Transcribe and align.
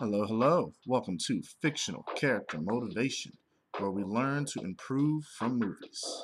Hello, 0.00 0.24
hello. 0.24 0.72
Welcome 0.86 1.18
to 1.26 1.42
Fictional 1.60 2.02
Character 2.16 2.58
Motivation, 2.58 3.32
where 3.78 3.90
we 3.90 4.02
learn 4.02 4.46
to 4.46 4.60
improve 4.62 5.26
from 5.26 5.58
movies. 5.58 6.22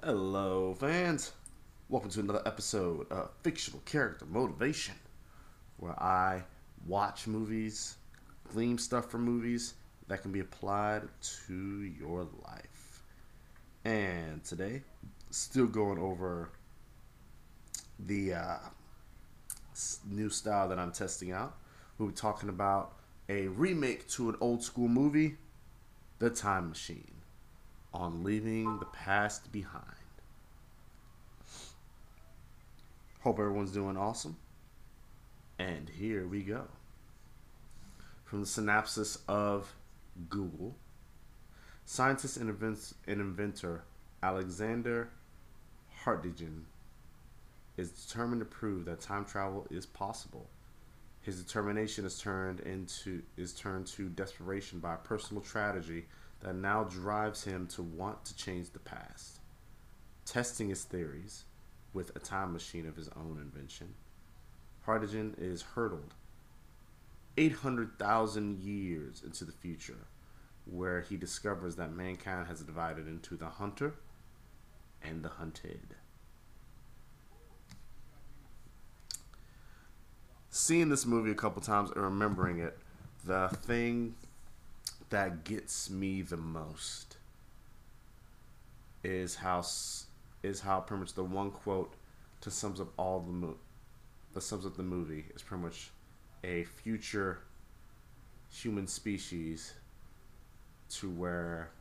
Hello, 0.00 0.72
fans. 0.78 1.32
Welcome 1.88 2.10
to 2.10 2.20
another 2.20 2.42
episode 2.46 3.10
of 3.10 3.32
Fictional 3.42 3.80
Character 3.80 4.26
Motivation, 4.26 4.94
where 5.78 6.00
I 6.00 6.44
watch 6.86 7.26
movies, 7.26 7.96
glean 8.52 8.78
stuff 8.78 9.10
from 9.10 9.24
movies 9.24 9.74
that 10.06 10.22
can 10.22 10.30
be 10.30 10.38
applied 10.38 11.02
to 11.48 11.82
your 11.82 12.28
life. 12.46 13.02
And 13.84 14.44
today, 14.44 14.84
still 15.32 15.66
going 15.66 15.98
over 15.98 16.52
the 17.98 18.34
uh, 18.34 18.58
new 20.08 20.30
style 20.30 20.68
that 20.68 20.78
I'm 20.78 20.92
testing 20.92 21.32
out. 21.32 21.56
We'll 21.98 22.08
be 22.08 22.14
talking 22.14 22.48
about 22.48 22.92
a 23.28 23.48
remake 23.48 24.08
to 24.08 24.28
an 24.30 24.36
old 24.40 24.62
school 24.62 24.88
movie, 24.88 25.36
The 26.18 26.30
Time 26.30 26.68
Machine, 26.68 27.14
on 27.92 28.24
leaving 28.24 28.78
the 28.78 28.86
past 28.86 29.52
behind. 29.52 29.84
Hope 33.20 33.38
everyone's 33.38 33.72
doing 33.72 33.96
awesome. 33.96 34.36
And 35.58 35.90
here 35.90 36.26
we 36.26 36.42
go. 36.42 36.64
From 38.24 38.40
the 38.40 38.46
synopsis 38.46 39.18
of 39.28 39.74
Google, 40.28 40.74
scientist 41.84 42.38
and, 42.38 42.48
inventor 43.06 43.84
Alexander 44.22 45.10
Hartdegen 46.04 46.62
is 47.80 47.90
determined 47.90 48.40
to 48.40 48.44
prove 48.44 48.84
that 48.84 49.00
time 49.00 49.24
travel 49.24 49.66
is 49.70 49.86
possible. 49.86 50.48
His 51.22 51.42
determination 51.42 52.04
is 52.04 52.20
turned 52.20 52.60
into 52.60 53.22
is 53.36 53.52
turned 53.54 53.86
to 53.88 54.08
desperation 54.10 54.78
by 54.80 54.94
a 54.94 54.98
personal 54.98 55.42
tragedy 55.42 56.06
that 56.40 56.54
now 56.54 56.84
drives 56.84 57.44
him 57.44 57.66
to 57.68 57.82
want 57.82 58.24
to 58.26 58.36
change 58.36 58.70
the 58.70 58.78
past. 58.78 59.40
Testing 60.26 60.68
his 60.68 60.84
theories 60.84 61.44
with 61.92 62.14
a 62.14 62.20
time 62.20 62.52
machine 62.52 62.86
of 62.86 62.96
his 62.96 63.08
own 63.16 63.38
invention, 63.40 63.94
Hartdegen 64.86 65.34
is 65.38 65.62
hurtled 65.62 66.14
800,000 67.36 68.58
years 68.60 69.22
into 69.24 69.44
the 69.44 69.52
future, 69.52 70.06
where 70.66 71.00
he 71.00 71.16
discovers 71.16 71.76
that 71.76 71.92
mankind 71.92 72.46
has 72.46 72.60
divided 72.60 73.06
into 73.08 73.36
the 73.36 73.48
hunter 73.48 73.94
and 75.02 75.22
the 75.22 75.28
hunted. 75.28 75.96
Seeing 80.70 80.88
this 80.88 81.04
movie 81.04 81.32
a 81.32 81.34
couple 81.34 81.60
times 81.60 81.90
and 81.90 82.00
remembering 82.00 82.60
it, 82.60 82.78
the 83.24 83.48
thing 83.48 84.14
that 85.08 85.42
gets 85.42 85.90
me 85.90 86.22
the 86.22 86.36
most 86.36 87.16
is 89.02 89.34
how 89.34 89.64
is 90.44 90.60
how 90.60 90.78
pretty 90.78 91.00
much 91.00 91.14
the 91.14 91.24
one 91.24 91.50
quote 91.50 91.94
to 92.40 92.52
sums 92.52 92.80
up 92.80 92.86
all 92.96 93.18
the 93.18 93.32
mo- 93.32 93.56
that 94.32 94.42
sums 94.42 94.64
up 94.64 94.76
the 94.76 94.82
movie 94.84 95.24
is 95.34 95.42
pretty 95.42 95.60
much 95.60 95.90
a 96.44 96.62
future 96.62 97.40
human 98.48 98.86
species 98.86 99.74
to 100.88 101.10
where 101.10 101.72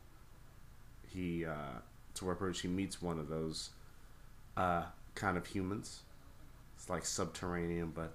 he 1.14 1.46
uh, 1.46 1.78
to 2.16 2.26
where 2.26 2.34
pretty 2.34 2.54
much 2.54 2.62
he 2.62 2.68
meets 2.68 3.00
one 3.04 3.20
of 3.20 3.30
those 3.30 3.70
uh, 4.58 4.82
kind 5.14 5.38
of 5.38 5.46
humans. 5.46 6.02
It's 6.76 6.90
like 6.90 7.06
subterranean, 7.06 7.92
but 7.94 8.14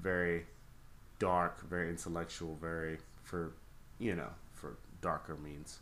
very 0.00 0.46
dark, 1.18 1.68
very 1.68 1.90
intellectual, 1.90 2.56
very 2.60 2.98
for 3.22 3.52
you 3.98 4.14
know 4.14 4.30
for 4.52 4.76
darker 5.00 5.36
means, 5.36 5.78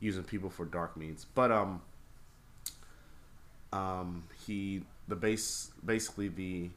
using 0.00 0.24
people 0.24 0.50
for 0.50 0.64
dark 0.64 0.96
means. 0.96 1.26
But 1.34 1.50
um, 1.50 1.82
um, 3.72 4.24
he 4.46 4.82
the 5.08 5.16
base 5.16 5.70
basically 5.84 6.28
the 6.28 6.70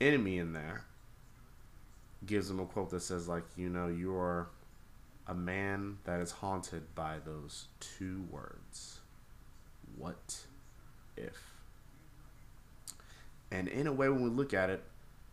enemy 0.00 0.38
in 0.38 0.52
there 0.52 0.84
gives 2.24 2.50
him 2.50 2.60
a 2.60 2.66
quote 2.66 2.90
that 2.90 3.02
says 3.02 3.28
like 3.28 3.44
you 3.56 3.68
know 3.68 3.88
you're 3.88 4.48
a 5.26 5.34
man 5.34 5.98
that 6.04 6.20
is 6.20 6.30
haunted 6.30 6.94
by 6.94 7.16
those 7.24 7.66
two 7.80 8.24
words. 8.30 9.00
What 9.96 10.40
if? 11.16 11.38
And 13.50 13.68
in 13.68 13.86
a 13.86 13.92
way 13.92 14.08
when 14.08 14.22
we 14.22 14.30
look 14.30 14.54
at 14.54 14.70
it 14.70 14.82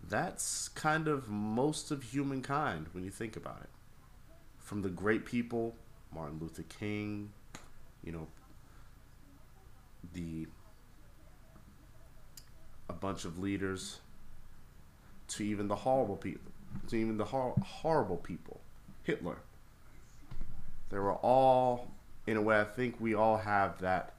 that's 0.08 0.70
kind 0.70 1.08
of 1.08 1.30
most 1.30 1.92
of 1.92 2.04
humankind 2.04 2.88
when 2.94 3.04
you 3.04 3.12
think 3.12 3.36
about 3.36 3.60
it. 3.62 3.70
From 4.58 4.82
the 4.82 4.90
great 4.90 5.26
people, 5.26 5.76
Martin 6.14 6.40
Luther 6.40 6.64
King, 6.64 7.32
you 8.04 8.12
know, 8.12 8.28
the 10.14 10.48
a 12.90 12.94
bunch 12.94 13.24
of 13.24 13.38
leaders, 13.38 14.00
to 15.28 15.44
even 15.44 15.68
the 15.68 15.76
horrible 15.76 16.18
people, 16.18 16.52
to 16.88 16.96
even 16.96 17.18
the 17.18 17.26
hor- 17.26 17.54
horrible 17.64 18.18
people, 18.18 18.60
Hitler. 19.04 19.38
They 20.90 20.98
were 20.98 21.14
all, 21.14 21.92
in 22.26 22.36
a 22.36 22.42
way, 22.42 22.60
I 22.60 22.64
think 22.64 22.96
we 23.00 23.14
all 23.14 23.38
have 23.38 23.80
that 23.82 24.14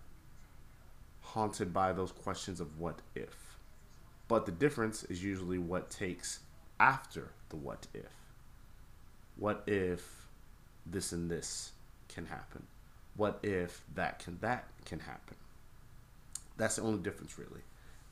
haunted 1.21 1.73
by 1.73 1.93
those 1.93 2.13
questions 2.13 2.61
of 2.61 2.79
what 2.79 3.01
if. 3.17 3.40
But 4.31 4.47
the 4.47 4.53
difference 4.53 5.03
is 5.03 5.25
usually 5.25 5.59
what 5.59 5.91
takes 5.91 6.39
after 6.79 7.33
the 7.49 7.57
what 7.57 7.89
if. 7.93 8.13
What 9.35 9.65
if 9.67 10.29
this 10.87 11.11
and 11.11 11.29
this 11.29 11.73
can 12.07 12.27
happen? 12.27 12.63
What 13.17 13.41
if 13.43 13.83
that 13.97 14.21
can 14.21 14.39
that 14.41 14.69
can 14.85 15.01
happen? 15.01 15.35
That's 16.57 16.77
the 16.77 16.83
only 16.83 17.01
difference 17.01 17.41
really. 17.41 17.63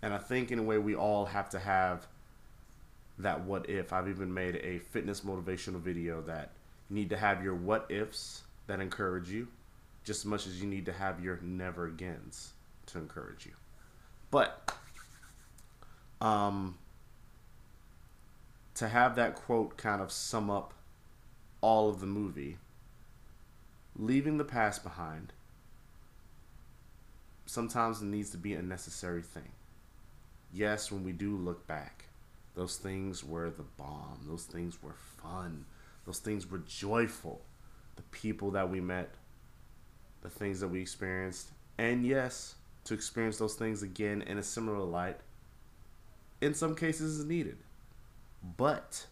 And 0.02 0.12
I 0.12 0.18
think 0.18 0.50
in 0.50 0.58
a 0.58 0.62
way 0.64 0.78
we 0.78 0.96
all 0.96 1.24
have 1.24 1.50
to 1.50 1.60
have 1.60 2.08
that 3.20 3.42
what 3.42 3.70
if. 3.70 3.92
I've 3.92 4.08
even 4.08 4.34
made 4.34 4.56
a 4.56 4.80
fitness 4.80 5.20
motivational 5.20 5.80
video 5.80 6.20
that 6.22 6.50
you 6.90 6.96
need 6.96 7.10
to 7.10 7.16
have 7.16 7.44
your 7.44 7.54
what 7.54 7.86
ifs 7.90 8.42
that 8.66 8.80
encourage 8.80 9.30
you 9.30 9.46
just 10.02 10.22
as 10.22 10.24
much 10.24 10.48
as 10.48 10.60
you 10.60 10.66
need 10.66 10.86
to 10.86 10.92
have 10.92 11.22
your 11.22 11.38
never 11.42 11.86
agains 11.86 12.54
to 12.86 12.98
encourage 12.98 13.46
you. 13.46 13.52
But 14.32 14.74
um, 16.20 16.76
to 18.74 18.88
have 18.88 19.16
that 19.16 19.34
quote 19.34 19.76
kind 19.76 20.00
of 20.00 20.10
sum 20.12 20.50
up 20.50 20.72
all 21.60 21.88
of 21.88 22.00
the 22.00 22.06
movie, 22.06 22.58
leaving 23.96 24.38
the 24.38 24.44
past 24.44 24.82
behind 24.82 25.32
sometimes 27.48 28.02
it 28.02 28.06
needs 28.06 28.30
to 28.30 28.36
be 28.36 28.54
a 28.54 28.62
necessary 28.62 29.22
thing. 29.22 29.50
Yes, 30.52 30.92
when 30.92 31.02
we 31.02 31.12
do 31.12 31.36
look 31.36 31.66
back, 31.66 32.04
those 32.54 32.76
things 32.76 33.24
were 33.24 33.50
the 33.50 33.64
bomb. 33.76 34.20
Those 34.26 34.44
things 34.44 34.82
were 34.82 34.94
fun. 35.22 35.64
Those 36.06 36.18
things 36.18 36.50
were 36.50 36.58
joyful. 36.58 37.40
The 37.96 38.02
people 38.02 38.50
that 38.52 38.70
we 38.70 38.80
met, 38.80 39.10
the 40.22 40.30
things 40.30 40.60
that 40.60 40.68
we 40.68 40.80
experienced, 40.80 41.48
and 41.78 42.06
yes, 42.06 42.54
to 42.84 42.94
experience 42.94 43.38
those 43.38 43.54
things 43.54 43.82
again 43.82 44.22
in 44.22 44.38
a 44.38 44.42
similar 44.42 44.78
light 44.78 45.18
in 46.40 46.54
some 46.54 46.74
cases 46.74 47.18
is 47.18 47.24
needed. 47.24 47.58
But 48.56 49.06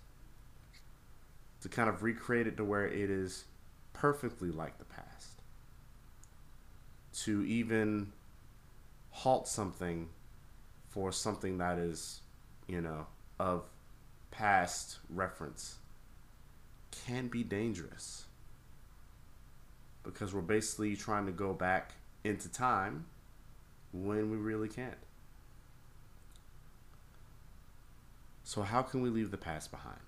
to 1.61 1.69
kind 1.69 1.89
of 1.89 2.03
recreate 2.03 2.47
it 2.47 2.57
to 2.57 2.65
where 2.65 2.87
it 2.87 3.11
is 3.11 3.45
perfectly 3.93 4.51
like 4.51 4.79
the 4.79 4.85
past. 4.85 5.41
To 7.25 7.43
even 7.45 8.13
halt 9.11 9.49
something 9.49 10.09
for 10.89 11.11
something 11.11 11.59
that 11.59 11.79
is, 11.79 12.21
you 12.69 12.81
know, 12.81 13.07
of 13.41 13.65
past 14.31 14.99
reference 15.11 15.77
can 17.07 17.29
be 17.29 17.43
dangerous. 17.43 18.27
Because 20.03 20.33
we're 20.33 20.43
basically 20.43 20.95
trying 20.95 21.27
to 21.27 21.33
go 21.33 21.53
back 21.53 21.93
into 22.23 22.49
time 22.49 23.07
when 23.93 24.31
we 24.31 24.37
really 24.37 24.69
can't. 24.69 24.95
So, 28.47 28.63
how 28.63 28.83
can 28.83 29.03
we 29.03 29.11
leave 29.11 29.33
the 29.33 29.37
past 29.37 29.73
behind? 29.73 29.99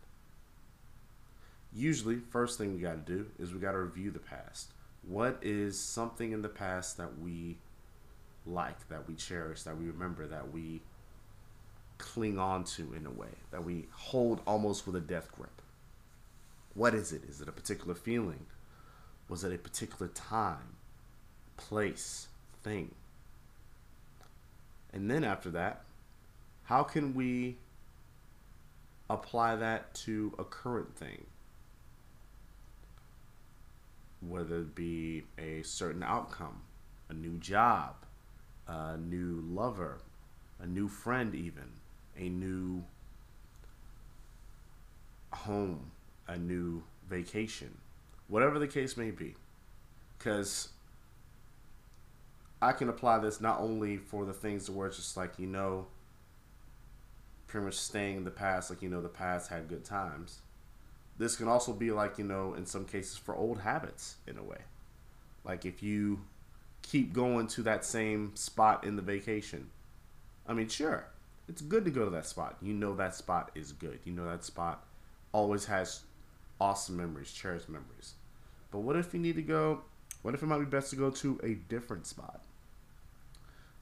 Usually, 1.75 2.21
first 2.31 2.57
thing 2.57 2.73
we 2.73 2.81
got 2.81 3.05
to 3.05 3.13
do 3.13 3.27
is 3.37 3.53
we 3.53 3.59
got 3.59 3.73
to 3.73 3.81
review 3.81 4.13
the 4.13 4.21
past. 4.21 4.71
What 5.03 5.39
is 5.43 5.77
something 5.77 6.31
in 6.31 6.43
the 6.43 6.49
past 6.49 6.99
that 6.99 7.19
we 7.19 7.57
like, 8.47 8.89
that 8.91 9.09
we 9.09 9.17
cherish, 9.17 9.65
that 9.65 9.77
we 9.77 9.87
remember, 9.87 10.29
that 10.29 10.53
we 10.53 10.83
cling 11.99 12.39
on 12.39 12.63
to 12.63 12.95
in 12.95 13.07
a 13.07 13.11
way, 13.11 13.27
that 13.51 13.65
we 13.65 13.87
hold 13.91 14.41
almost 14.47 14.87
with 14.87 14.95
a 14.95 15.01
death 15.01 15.33
grip? 15.33 15.61
What 16.75 16.95
is 16.95 17.13
it? 17.13 17.23
Is 17.29 17.41
it 17.41 17.49
a 17.49 17.53
particular 17.53 17.97
feeling? 17.97 18.47
Was 19.29 19.43
it 19.43 19.53
a 19.53 19.59
particular 19.59 20.07
time, 20.07 20.77
place, 21.57 22.29
thing? 22.63 22.95
And 24.93 25.11
then 25.11 25.25
after 25.25 25.51
that, 25.51 25.83
how 26.63 26.85
can 26.85 27.15
we 27.15 27.57
apply 29.11 29.57
that 29.57 29.95
to 29.95 30.35
a 30.39 30.45
current 30.45 30.97
thing. 30.97 31.27
Whether 34.21 34.59
it 34.61 34.75
be 34.75 35.25
a 35.39 35.63
certain 35.63 36.03
outcome, 36.03 36.63
a 37.09 37.15
new 37.15 37.39
job, 37.39 37.95
a 38.67 38.97
new 38.97 39.43
lover, 39.49 39.99
a 40.61 40.67
new 40.67 40.89
friend, 40.89 41.35
even 41.35 41.73
a 42.17 42.29
new 42.29 42.85
home, 45.33 45.93
a 46.27 46.37
new 46.37 46.83
vacation, 47.09 47.79
whatever 48.27 48.59
the 48.59 48.67
case 48.67 48.97
may 48.97 49.11
be. 49.11 49.35
Because 50.19 50.71
I 52.61 52.73
can 52.73 52.89
apply 52.89 53.21
this 53.21 53.41
not 53.41 53.61
only 53.61 53.97
for 53.99 54.25
the 54.25 54.33
things 54.33 54.69
where 54.69 54.89
it's 54.89 54.97
just 54.97 55.17
like, 55.17 55.39
you 55.39 55.47
know, 55.47 55.87
pretty 57.49 57.65
much 57.65 57.75
staying 57.75 58.19
in 58.19 58.25
the 58.25 58.31
past, 58.31 58.71
like, 58.71 58.83
you 58.83 58.89
know, 58.89 59.03
the 59.03 59.09
past 59.09 59.51
had 59.51 59.69
good 59.69 59.85
times. 59.85 60.41
This 61.19 61.35
can 61.35 61.49
also 61.49 61.73
be 61.73 61.91
like, 61.91 62.19
you 62.19 62.25
know, 62.25 62.55
in 62.55 62.65
some 62.65 62.85
cases 62.85 63.17
for 63.17 63.35
old 63.35 63.61
habits 63.61 64.17
in 64.27 64.39
a 64.39 64.43
way. 64.43 64.59
Like 65.45 65.65
if 65.65 65.83
you 65.83 66.21
keep 66.83 67.13
going 67.13 67.49
to 67.49 67.63
that 67.63 67.85
same 67.85 68.37
spot 68.37 68.85
in 68.85 68.97
the 68.97 69.03
vacation, 69.03 69.71
I 70.47 70.53
mean, 70.53 70.69
sure, 70.69 71.09
it's 71.49 71.63
good 71.63 71.85
to 71.87 71.91
go 71.91 72.05
to 72.05 72.11
that 72.11 72.27
spot. 72.27 72.57
You 72.63 72.75
know 72.75 72.95
that 72.95 73.15
spot 73.15 73.51
is 73.55 73.73
good. 73.73 73.99
You 74.05 74.13
know 74.13 74.27
that 74.27 74.45
spot 74.45 74.87
always 75.33 75.65
has 75.65 76.03
awesome 76.61 76.97
memories, 76.97 77.33
cherished 77.33 77.69
memories. 77.69 78.15
But 78.71 78.81
what 78.81 78.97
if 78.97 79.13
you 79.15 79.21
need 79.21 79.37
to 79.37 79.43
go? 79.43 79.81
What 80.23 80.35
if 80.35 80.43
it 80.43 80.47
might 80.47 80.59
be 80.59 80.65
best 80.67 80.91
to 80.91 80.97
go 80.97 81.11
to 81.11 81.41
a 81.43 81.55
different 81.55 82.07
spot? 82.07 82.43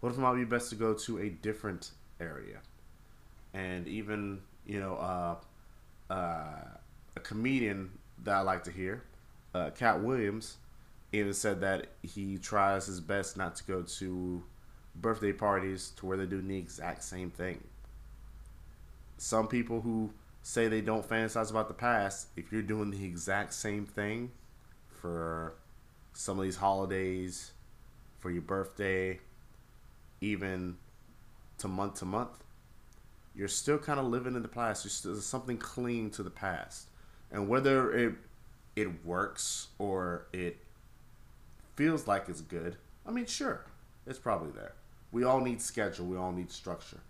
What 0.01 0.11
if 0.12 0.19
it 0.19 0.21
might 0.21 0.37
be 0.37 0.45
best 0.45 0.71
to 0.71 0.77
go 0.77 0.95
to 0.95 1.19
a 1.19 1.31
different 1.31 1.91
area? 2.21 2.61
And 3.56 3.88
even, 3.88 4.43
you 4.67 4.79
know, 4.79 4.97
uh, 4.97 5.37
uh, 6.12 6.76
a 7.17 7.20
comedian 7.23 7.91
that 8.23 8.35
I 8.35 8.41
like 8.43 8.64
to 8.64 8.70
hear, 8.70 9.03
uh, 9.55 9.70
Katt 9.70 10.03
Williams, 10.03 10.58
even 11.12 11.32
said 11.32 11.62
that 11.62 11.87
he 12.03 12.37
tries 12.37 12.85
his 12.85 13.00
best 13.00 13.38
not 13.38 13.56
to 13.56 13.64
go 13.64 13.81
to 13.82 14.43
birthday 14.94 15.32
parties 15.32 15.93
to 15.97 16.06
where 16.06 16.19
they're 16.19 16.26
doing 16.26 16.49
the 16.49 16.58
exact 16.58 17.03
same 17.03 17.31
thing. 17.31 17.64
Some 19.17 19.49
people 19.49 19.81
who 19.81 20.11
say 20.43 20.69
they 20.69 20.82
don't 20.82 21.09
fantasize 21.09 21.50
about 21.50 21.69
the 21.69 21.75
past, 21.75 22.29
if 22.37 22.52
you're 22.52 22.61
doing 22.61 22.91
the 22.91 23.05
exact 23.05 23.55
same 23.55 23.87
thing 23.87 24.32
for 24.88 25.55
some 26.12 26.38
of 26.38 26.44
these 26.44 26.56
holidays, 26.56 27.52
for 28.19 28.31
your 28.31 28.43
birthday, 28.43 29.19
even 30.20 30.76
to 31.59 31.69
month 31.69 31.94
to 32.00 32.05
month, 32.05 32.44
you're 33.37 33.49
still 33.49 33.79
kind 33.79 34.00
of 34.00 34.06
living 34.06 34.35
in 34.35 34.43
the 34.43 34.49
past. 34.49 34.85
You're 34.85 34.91
still 34.91 35.17
something 35.17 35.59
clinging 35.59 36.11
to 36.12 36.23
the 36.23 36.31
past, 36.31 36.88
and 37.31 37.49
whether 37.49 37.93
it 37.93 38.15
it 38.75 39.05
works 39.05 39.69
or 39.79 40.27
it 40.33 40.59
feels 41.77 42.06
like 42.06 42.29
it's 42.29 42.41
good, 42.41 42.77
I 43.06 43.11
mean, 43.11 43.27
sure, 43.27 43.65
it's 44.06 44.19
probably 44.19 44.50
there. 44.53 44.73
We 45.12 45.25
all 45.25 45.41
need 45.41 45.62
schedule. 45.62 46.06
We 46.06 46.17
all 46.17 46.33
need 46.33 46.50
structure, 46.50 47.00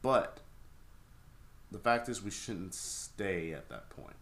but 0.00 0.40
the 1.70 1.78
fact 1.78 2.08
is, 2.08 2.22
we 2.22 2.30
shouldn't 2.30 2.74
stay 2.74 3.52
at 3.52 3.68
that 3.70 3.88
point. 3.90 4.16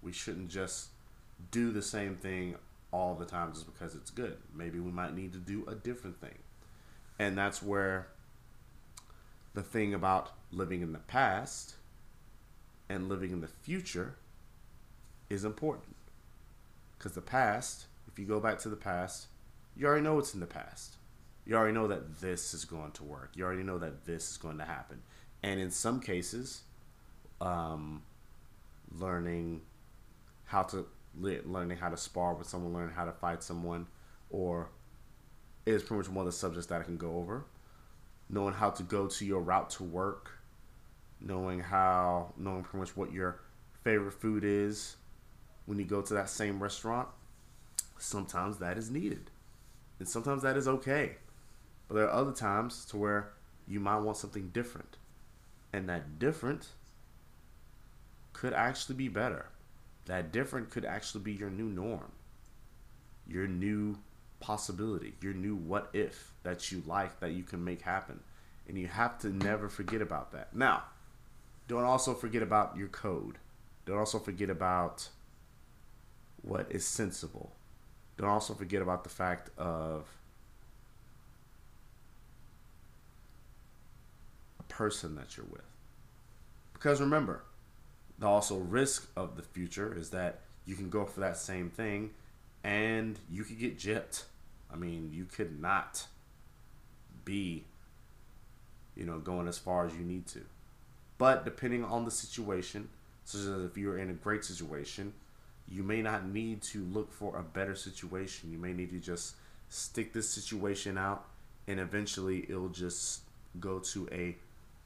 We 0.00 0.12
shouldn't 0.12 0.48
just 0.48 0.88
do 1.50 1.72
the 1.72 1.82
same 1.82 2.14
thing 2.14 2.54
all 2.92 3.14
the 3.14 3.24
time 3.24 3.52
just 3.52 3.66
because 3.66 3.94
it's 3.94 4.10
good. 4.10 4.36
Maybe 4.54 4.78
we 4.78 4.90
might 4.90 5.14
need 5.14 5.32
to 5.32 5.38
do 5.38 5.64
a 5.66 5.74
different 5.74 6.20
thing. 6.20 6.38
And 7.18 7.36
that's 7.36 7.62
where 7.62 8.06
the 9.54 9.62
thing 9.62 9.94
about 9.94 10.32
living 10.50 10.82
in 10.82 10.92
the 10.92 10.98
past 10.98 11.74
and 12.88 13.08
living 13.08 13.32
in 13.32 13.40
the 13.40 13.48
future 13.48 14.16
is 15.28 15.44
important. 15.44 15.96
Because 16.96 17.12
the 17.12 17.20
past, 17.20 17.86
if 18.10 18.18
you 18.18 18.24
go 18.26 18.40
back 18.40 18.58
to 18.60 18.68
the 18.68 18.76
past, 18.76 19.26
you 19.76 19.86
already 19.86 20.02
know 20.02 20.14
what's 20.14 20.34
in 20.34 20.40
the 20.40 20.46
past. 20.46 20.96
You 21.46 21.56
already 21.56 21.72
know 21.72 21.86
that 21.88 22.20
this 22.20 22.52
is 22.52 22.64
going 22.64 22.92
to 22.92 23.04
work. 23.04 23.30
You 23.34 23.44
already 23.44 23.62
know 23.62 23.78
that 23.78 24.04
this 24.04 24.30
is 24.30 24.36
going 24.36 24.58
to 24.58 24.64
happen. 24.64 25.02
And 25.42 25.60
in 25.60 25.70
some 25.70 26.00
cases, 26.00 26.62
um, 27.40 28.02
learning 28.90 29.62
how 30.44 30.62
to 30.64 30.86
learning 31.14 31.78
how 31.78 31.88
to 31.88 31.96
spar 31.96 32.34
with 32.34 32.46
someone, 32.46 32.72
learning 32.72 32.94
how 32.94 33.04
to 33.04 33.12
fight 33.12 33.42
someone, 33.42 33.86
or 34.30 34.68
is 35.66 35.82
pretty 35.82 35.98
much 35.98 36.08
one 36.08 36.26
of 36.26 36.32
the 36.32 36.36
subjects 36.36 36.66
that 36.66 36.80
I 36.80 36.84
can 36.84 36.96
go 36.96 37.16
over. 37.16 37.44
Knowing 38.30 38.54
how 38.54 38.70
to 38.70 38.82
go 38.82 39.06
to 39.06 39.24
your 39.24 39.40
route 39.40 39.70
to 39.70 39.82
work, 39.82 40.32
knowing 41.20 41.60
how, 41.60 42.32
knowing 42.36 42.62
pretty 42.62 42.78
much 42.78 42.96
what 42.96 43.12
your 43.12 43.40
favorite 43.82 44.12
food 44.12 44.44
is 44.44 44.96
when 45.66 45.78
you 45.78 45.84
go 45.84 46.02
to 46.02 46.14
that 46.14 46.28
same 46.28 46.62
restaurant. 46.62 47.08
Sometimes 47.98 48.58
that 48.58 48.78
is 48.78 48.90
needed, 48.90 49.30
and 49.98 50.08
sometimes 50.08 50.42
that 50.42 50.56
is 50.56 50.68
okay. 50.68 51.16
But 51.88 51.94
there 51.94 52.04
are 52.08 52.20
other 52.20 52.32
times 52.32 52.84
to 52.86 52.96
where 52.96 53.32
you 53.66 53.80
might 53.80 53.98
want 53.98 54.18
something 54.18 54.50
different, 54.50 54.98
and 55.72 55.88
that 55.88 56.18
different 56.18 56.68
could 58.32 58.52
actually 58.52 58.94
be 58.94 59.08
better. 59.08 59.46
That 60.06 60.32
different 60.32 60.70
could 60.70 60.84
actually 60.84 61.24
be 61.24 61.32
your 61.32 61.50
new 61.50 61.68
norm, 61.68 62.12
your 63.26 63.46
new 63.46 63.98
possibility, 64.40 65.14
your 65.20 65.34
new 65.34 65.56
what 65.56 65.90
if 65.92 66.32
that 66.42 66.70
you 66.70 66.82
like 66.86 67.20
that 67.20 67.32
you 67.32 67.42
can 67.42 67.64
make 67.64 67.82
happen. 67.82 68.20
And 68.66 68.78
you 68.78 68.86
have 68.86 69.18
to 69.20 69.28
never 69.28 69.68
forget 69.68 70.02
about 70.02 70.32
that. 70.32 70.54
Now, 70.54 70.84
don't 71.68 71.84
also 71.84 72.14
forget 72.14 72.42
about 72.42 72.76
your 72.76 72.88
code. 72.88 73.38
Don't 73.86 73.98
also 73.98 74.18
forget 74.18 74.50
about 74.50 75.08
what 76.42 76.66
is 76.70 76.84
sensible. 76.84 77.52
Don't 78.16 78.28
also 78.28 78.54
forget 78.54 78.82
about 78.82 79.04
the 79.04 79.10
fact 79.10 79.50
of 79.56 80.06
a 84.60 84.62
person 84.64 85.14
that 85.16 85.36
you're 85.36 85.46
with. 85.46 85.62
Because 86.74 87.00
remember, 87.00 87.44
the 88.18 88.26
also 88.26 88.58
risk 88.58 89.08
of 89.16 89.36
the 89.36 89.42
future 89.42 89.96
is 89.96 90.10
that 90.10 90.40
you 90.66 90.74
can 90.74 90.90
go 90.90 91.04
for 91.04 91.20
that 91.20 91.36
same 91.36 91.70
thing 91.70 92.10
and 92.64 93.18
you 93.30 93.44
could 93.44 93.58
get 93.58 93.78
gypped. 93.78 94.24
I 94.72 94.76
mean, 94.76 95.10
you 95.12 95.24
could 95.24 95.60
not 95.60 96.06
be, 97.24 97.64
you 98.96 99.04
know, 99.04 99.18
going 99.18 99.48
as 99.48 99.58
far 99.58 99.86
as 99.86 99.94
you 99.94 100.04
need 100.04 100.26
to. 100.28 100.40
But 101.16 101.44
depending 101.44 101.84
on 101.84 102.04
the 102.04 102.10
situation, 102.10 102.88
such 103.24 103.42
as 103.42 103.64
if 103.64 103.76
you're 103.76 103.98
in 103.98 104.10
a 104.10 104.14
great 104.14 104.44
situation, 104.44 105.12
you 105.70 105.82
may 105.82 106.02
not 106.02 106.26
need 106.26 106.62
to 106.62 106.84
look 106.84 107.12
for 107.12 107.36
a 107.36 107.42
better 107.42 107.74
situation. 107.74 108.50
You 108.52 108.58
may 108.58 108.72
need 108.72 108.90
to 108.90 108.98
just 108.98 109.34
stick 109.68 110.12
this 110.12 110.28
situation 110.28 110.96
out 110.96 111.26
and 111.66 111.78
eventually 111.78 112.46
it'll 112.48 112.70
just 112.70 113.20
go 113.60 113.78
to 113.78 114.08
a 114.10 114.34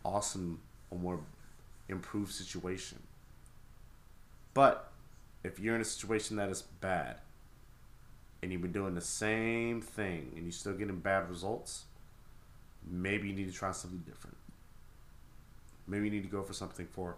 awesome 0.05 0.61
or 0.91 0.99
more 0.99 1.21
improved 1.89 2.33
situation. 2.33 2.99
But 4.55 4.91
if 5.45 5.61
you're 5.61 5.75
in 5.75 5.81
a 5.81 5.85
situation 5.85 6.37
that 6.37 6.49
is 6.49 6.63
bad 6.63 7.17
and 8.43 8.51
you've 8.51 8.63
been 8.63 8.73
doing 8.73 8.95
the 8.95 9.01
same 9.01 9.81
thing 9.81 10.33
and 10.35 10.45
you're 10.45 10.53
still 10.53 10.75
getting 10.75 10.99
bad 10.99 11.29
results, 11.29 11.85
maybe 12.85 13.29
you 13.29 13.35
need 13.35 13.49
to 13.49 13.57
try 13.57 13.71
something 13.71 14.01
different. 14.01 14.37
Maybe 15.87 16.07
you 16.07 16.11
need 16.11 16.25
to 16.25 16.29
go 16.29 16.43
for 16.43 16.53
something 16.53 16.87
for 16.87 17.17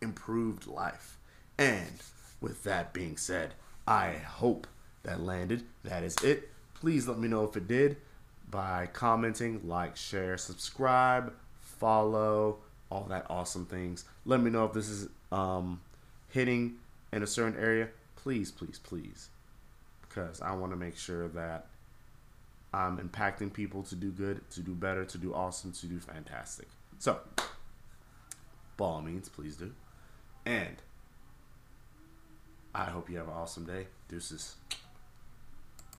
improved 0.00 0.66
life. 0.66 1.18
And 1.58 2.02
with 2.40 2.64
that 2.64 2.92
being 2.92 3.16
said, 3.16 3.54
I 3.86 4.12
hope 4.12 4.66
that 5.04 5.20
landed. 5.20 5.62
That 5.84 6.02
is 6.02 6.16
it. 6.22 6.50
Please 6.74 7.06
let 7.08 7.18
me 7.18 7.28
know 7.28 7.44
if 7.44 7.56
it 7.56 7.68
did 7.68 7.96
by 8.50 8.88
commenting, 8.92 9.60
like, 9.64 9.96
share, 9.96 10.36
subscribe, 10.36 11.32
follow, 11.60 12.58
all 12.90 13.06
that 13.08 13.26
awesome 13.28 13.66
things. 13.66 14.04
Let 14.24 14.40
me 14.40 14.50
know 14.50 14.64
if 14.64 14.72
this 14.72 14.88
is 14.88 15.08
um, 15.32 15.80
hitting 16.30 16.76
in 17.12 17.22
a 17.22 17.26
certain 17.26 17.58
area, 17.58 17.88
please, 18.16 18.50
please, 18.50 18.78
please. 18.78 19.28
Because 20.16 20.40
I 20.40 20.54
want 20.54 20.72
to 20.72 20.76
make 20.76 20.96
sure 20.96 21.28
that 21.28 21.66
I'm 22.72 22.96
impacting 22.96 23.52
people 23.52 23.82
to 23.82 23.94
do 23.94 24.10
good, 24.10 24.48
to 24.52 24.60
do 24.60 24.74
better, 24.74 25.04
to 25.04 25.18
do 25.18 25.34
awesome, 25.34 25.72
to 25.72 25.86
do 25.86 25.98
fantastic. 25.98 26.68
So, 26.98 27.20
by 28.78 28.84
all 28.86 29.02
means, 29.02 29.28
please 29.28 29.56
do. 29.56 29.72
And 30.46 30.76
I 32.74 32.84
hope 32.86 33.10
you 33.10 33.18
have 33.18 33.28
an 33.28 33.34
awesome 33.34 33.66
day. 33.66 33.88
Deuces. 34.08 34.54